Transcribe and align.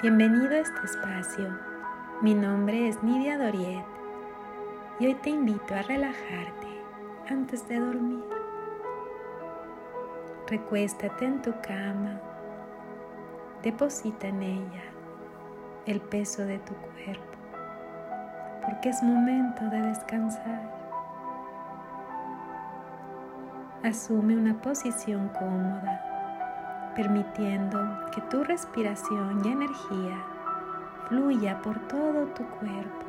Bienvenido 0.00 0.50
a 0.50 0.58
este 0.58 0.84
espacio. 0.84 1.58
Mi 2.22 2.32
nombre 2.32 2.86
es 2.86 3.02
Nidia 3.02 3.36
Doriet 3.36 3.84
y 5.00 5.06
hoy 5.06 5.14
te 5.16 5.30
invito 5.30 5.74
a 5.74 5.82
relajarte 5.82 6.68
antes 7.28 7.66
de 7.66 7.80
dormir. 7.80 8.24
Recuéstate 10.46 11.24
en 11.24 11.42
tu 11.42 11.52
cama, 11.62 12.20
deposita 13.64 14.28
en 14.28 14.40
ella 14.40 14.84
el 15.86 16.00
peso 16.00 16.42
de 16.42 16.60
tu 16.60 16.74
cuerpo, 16.74 17.38
porque 18.64 18.90
es 18.90 19.02
momento 19.02 19.64
de 19.64 19.82
descansar. 19.82 20.78
Asume 23.82 24.36
una 24.36 24.62
posición 24.62 25.28
cómoda 25.30 26.07
permitiendo 26.94 27.78
que 28.14 28.20
tu 28.22 28.44
respiración 28.44 29.42
y 29.44 29.48
energía 29.48 30.24
fluya 31.08 31.60
por 31.62 31.78
todo 31.88 32.26
tu 32.26 32.44
cuerpo. 32.44 33.06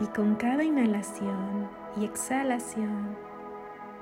Y 0.00 0.06
con 0.08 0.36
cada 0.36 0.62
inhalación 0.62 1.68
y 1.96 2.04
exhalación, 2.04 3.16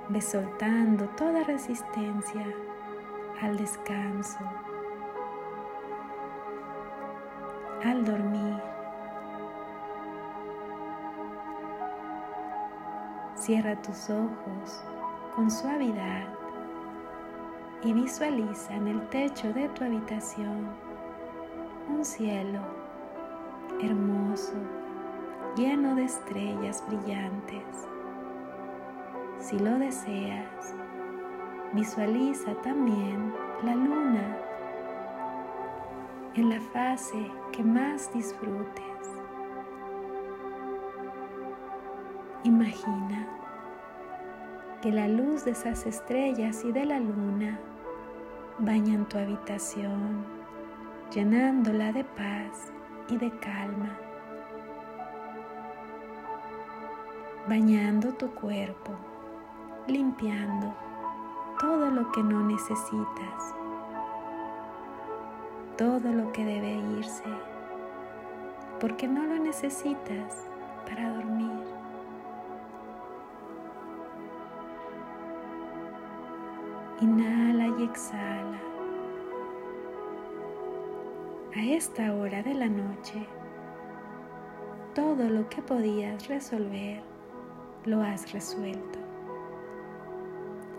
ve 0.09 0.21
soltando 0.21 1.09
toda 1.17 1.43
resistencia 1.45 2.47
al 3.41 3.57
descanso, 3.57 4.39
al 7.83 8.05
dormir. 8.05 8.76
Cierra 13.37 13.77
tus 13.83 14.09
ojos 14.09 14.83
con 15.35 15.51
suavidad 15.51 16.25
y 17.85 17.93
visualiza 17.93 18.75
en 18.75 18.89
el 18.89 19.09
techo 19.11 19.53
de 19.53 19.69
tu 19.69 19.85
habitación 19.85 20.71
un 21.87 22.03
cielo 22.03 22.61
hermoso, 23.83 24.55
lleno 25.55 25.95
de 25.95 26.05
estrellas 26.05 26.83
brillantes. 26.89 27.63
Si 29.39 29.59
lo 29.59 29.79
deseas, 29.79 30.75
visualiza 31.75 32.55
también 32.63 33.35
la 33.63 33.75
luna 33.75 34.39
en 36.35 36.49
la 36.49 36.61
fase 36.73 37.31
que 37.53 37.63
más 37.63 38.11
disfrutes. 38.15 38.96
Imagina 42.47 43.27
que 44.81 44.93
la 44.93 45.09
luz 45.09 45.45
de 45.45 45.51
esas 45.51 45.85
estrellas 45.85 46.65
y 46.65 46.71
de 46.71 46.85
la 46.85 47.01
luna 47.01 47.59
bañan 48.61 49.05
tu 49.09 49.19
habitación, 49.19 50.25
llenándola 51.13 51.91
de 51.91 52.05
paz 52.05 52.71
y 53.09 53.17
de 53.17 53.37
calma, 53.41 53.99
bañando 57.49 58.13
tu 58.13 58.31
cuerpo, 58.31 58.93
limpiando 59.89 60.73
todo 61.59 61.91
lo 61.91 62.13
que 62.13 62.23
no 62.23 62.45
necesitas, 62.45 63.55
todo 65.77 66.13
lo 66.13 66.31
que 66.31 66.45
debe 66.45 66.75
irse, 66.97 67.25
porque 68.79 69.09
no 69.09 69.25
lo 69.25 69.37
necesitas 69.41 70.47
para 70.89 71.13
dormir. 71.13 71.86
Inhala 76.99 77.67
y 77.79 77.85
exhala. 77.85 78.59
A 81.55 81.61
esta 81.61 82.15
hora 82.15 82.43
de 82.43 82.55
la 82.55 82.69
noche, 82.69 83.27
todo 84.95 85.29
lo 85.29 85.47
que 85.51 85.61
podías 85.61 86.27
resolver 86.27 87.03
lo 87.85 88.01
has 88.01 88.33
resuelto. 88.33 88.99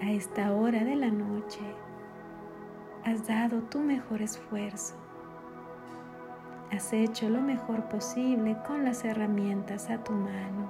A 0.01 0.09
esta 0.09 0.53
hora 0.53 0.83
de 0.83 0.95
la 0.95 1.11
noche, 1.11 1.61
has 3.05 3.27
dado 3.27 3.61
tu 3.69 3.79
mejor 3.79 4.23
esfuerzo. 4.23 4.95
Has 6.71 6.93
hecho 6.93 7.29
lo 7.29 7.41
mejor 7.41 7.89
posible 7.89 8.57
con 8.65 8.83
las 8.83 9.05
herramientas 9.05 9.91
a 9.91 10.03
tu 10.03 10.13
mano. 10.13 10.67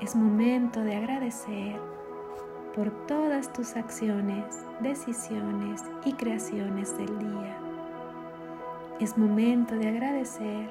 Es 0.00 0.14
momento 0.14 0.80
de 0.82 0.94
agradecer 0.94 1.96
por 2.76 2.90
todas 3.06 3.50
tus 3.54 3.74
acciones, 3.74 4.44
decisiones 4.80 5.82
y 6.04 6.12
creaciones 6.12 6.96
del 6.98 7.18
día. 7.18 7.56
Es 9.00 9.16
momento 9.16 9.74
de 9.74 9.88
agradecer 9.88 10.70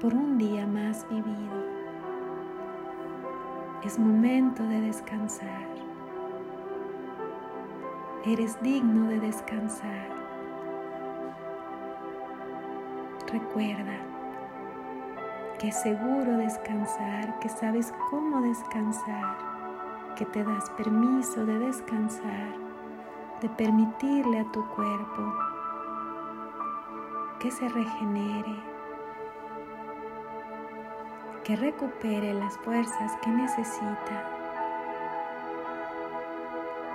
por 0.00 0.12
un 0.12 0.38
día 0.38 0.66
más 0.66 1.08
vivido. 1.08 1.78
Es 3.84 3.96
momento 3.96 4.64
de 4.64 4.80
descansar. 4.80 5.68
Eres 8.26 8.60
digno 8.60 9.08
de 9.08 9.20
descansar. 9.20 10.08
Recuerda 13.32 14.00
que 15.60 15.68
es 15.68 15.80
seguro 15.80 16.38
descansar, 16.38 17.38
que 17.38 17.48
sabes 17.48 17.92
cómo 18.10 18.40
descansar 18.40 19.57
que 20.18 20.26
te 20.26 20.42
das 20.42 20.68
permiso 20.70 21.46
de 21.46 21.60
descansar, 21.60 22.52
de 23.40 23.48
permitirle 23.50 24.40
a 24.40 24.50
tu 24.50 24.66
cuerpo 24.70 25.32
que 27.38 27.52
se 27.52 27.68
regenere, 27.68 28.56
que 31.44 31.54
recupere 31.54 32.34
las 32.34 32.58
fuerzas 32.58 33.16
que 33.22 33.30
necesita, 33.30 34.24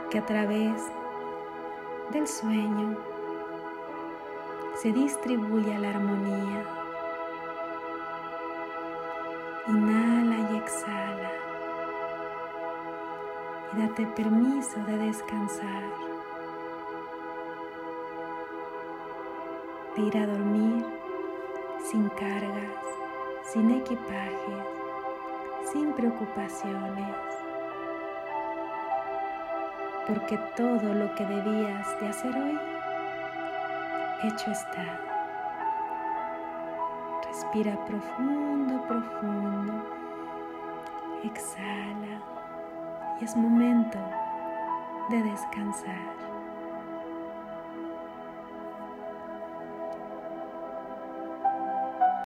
que 0.10 0.20
a 0.20 0.26
través 0.26 0.84
del 2.12 2.28
sueño 2.28 2.98
se 4.76 4.92
distribuya 4.92 5.80
la 5.80 5.92
armonía. 5.92 6.66
Inhala 9.70 10.52
y 10.52 10.58
exhala 10.58 11.03
y 13.76 13.82
date 13.82 14.06
permiso 14.08 14.80
de 14.86 14.98
descansar, 14.98 15.84
de 19.96 20.02
ir 20.02 20.18
a 20.18 20.28
dormir 20.28 20.86
sin 21.84 22.10
cargas, 22.10 22.86
sin 23.44 23.72
equipajes, 23.72 24.66
sin 25.72 25.94
preocupaciones, 25.94 27.16
porque 30.08 30.38
todo 30.56 30.94
lo 30.94 31.14
que 31.16 31.26
debías 31.26 32.00
de 32.00 32.08
hacer 32.08 32.36
hoy, 32.36 32.60
hecho 34.24 34.52
está. 34.52 35.00
Respira 37.28 37.84
profundo, 37.86 38.82
profundo. 38.88 39.74
Exhala 41.24 42.33
y 43.20 43.26
es 43.26 43.36
momento 43.36 44.00
de 45.10 45.24
descansar. 45.24 46.33